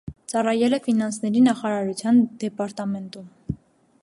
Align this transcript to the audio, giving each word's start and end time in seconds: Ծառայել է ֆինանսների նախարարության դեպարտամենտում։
Ծառայել 0.31 0.75
է 0.77 0.79
ֆինանսների 0.87 1.45
նախարարության 1.49 2.25
դեպարտամենտում։ 2.45 3.31